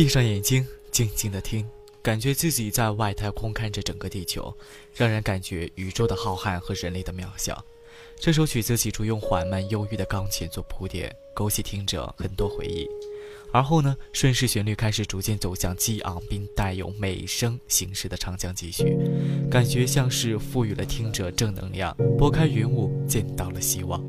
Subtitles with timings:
[0.00, 1.62] 闭上眼睛，静静的听，
[2.00, 4.50] 感觉自己在外太空看着整个地球，
[4.94, 7.62] 让人感觉宇宙的浩瀚和人类的渺小。
[8.18, 12.88] 这首曲子起初用缓慢忧郁的钢琴做铺垫，勾起听者很多回忆。
[13.52, 18.96] 而后呢，顺势旋律开始逐渐走向激昂并带有美声形式的长江继续，
[19.50, 24.02] 感觉像是赋予了听者正能量，拨开云雾见到了希望。